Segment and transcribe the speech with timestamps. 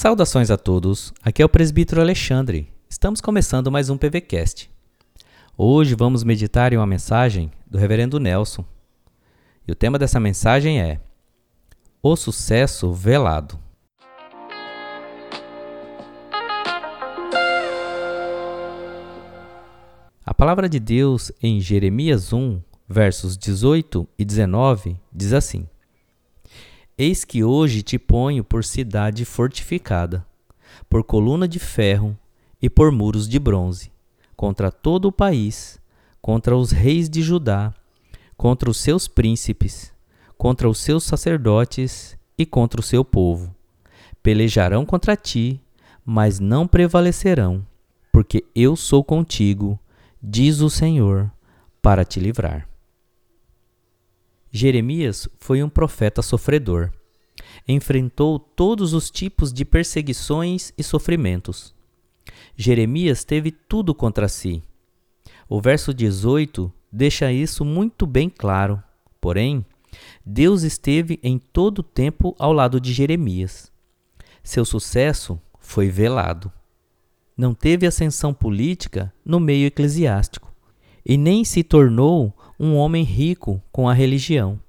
[0.00, 2.72] Saudações a todos, aqui é o presbítero Alexandre.
[2.88, 4.70] Estamos começando mais um PVCast.
[5.56, 8.64] Hoje vamos meditar em uma mensagem do reverendo Nelson.
[9.66, 11.00] E o tema dessa mensagem é
[12.00, 13.58] O Sucesso Velado.
[20.24, 25.68] A palavra de Deus em Jeremias 1, versos 18 e 19 diz assim:
[27.00, 30.26] Eis que hoje te ponho por cidade fortificada,
[30.90, 32.18] por coluna de ferro
[32.60, 33.92] e por muros de bronze,
[34.34, 35.80] contra todo o país,
[36.20, 37.72] contra os reis de Judá,
[38.36, 39.92] contra os seus príncipes,
[40.36, 43.54] contra os seus sacerdotes e contra o seu povo.
[44.20, 45.60] Pelejarão contra ti,
[46.04, 47.64] mas não prevalecerão,
[48.12, 49.78] porque eu sou contigo,
[50.20, 51.30] diz o Senhor,
[51.80, 52.68] para te livrar.
[54.58, 56.90] Jeremias foi um profeta sofredor.
[57.68, 61.72] Enfrentou todos os tipos de perseguições e sofrimentos.
[62.56, 64.60] Jeremias teve tudo contra si.
[65.48, 68.82] O verso 18 deixa isso muito bem claro.
[69.20, 69.64] Porém,
[70.26, 73.70] Deus esteve em todo o tempo ao lado de Jeremias.
[74.42, 76.50] Seu sucesso foi velado.
[77.36, 80.52] Não teve ascensão política no meio eclesiástico
[81.06, 84.60] e nem se tornou um homem rico com a religião.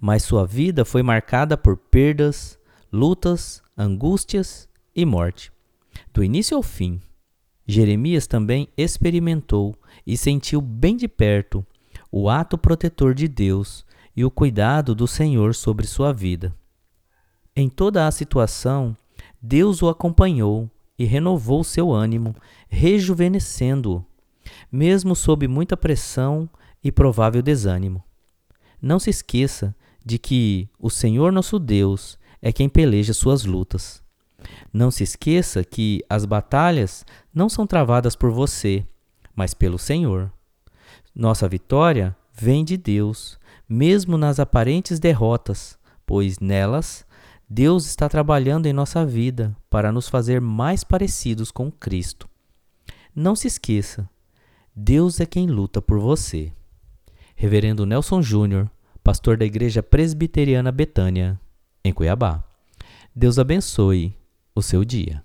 [0.00, 2.58] Mas sua vida foi marcada por perdas,
[2.92, 5.52] lutas, angústias e morte.
[6.12, 7.00] Do início ao fim,
[7.66, 9.74] Jeremias também experimentou
[10.06, 11.64] e sentiu bem de perto
[12.10, 13.84] o ato protetor de Deus
[14.16, 16.54] e o cuidado do Senhor sobre sua vida.
[17.56, 18.96] Em toda a situação,
[19.40, 22.34] Deus o acompanhou e renovou seu ânimo,
[22.68, 24.04] rejuvenescendo-o,
[24.70, 26.48] mesmo sob muita pressão
[26.84, 28.04] e provável desânimo.
[28.80, 34.02] Não se esqueça de que o Senhor nosso Deus é quem peleja suas lutas.
[34.70, 38.86] Não se esqueça que as batalhas não são travadas por você,
[39.34, 40.30] mas pelo Senhor.
[41.14, 47.06] Nossa vitória vem de Deus, mesmo nas aparentes derrotas, pois nelas
[47.48, 52.28] Deus está trabalhando em nossa vida para nos fazer mais parecidos com Cristo.
[53.14, 54.08] Não se esqueça,
[54.74, 56.52] Deus é quem luta por você.
[57.34, 58.70] Reverendo Nelson Júnior,
[59.02, 61.40] pastor da Igreja Presbiteriana Betânia,
[61.84, 62.44] em Cuiabá.
[63.16, 64.14] Deus abençoe
[64.54, 65.23] o seu dia.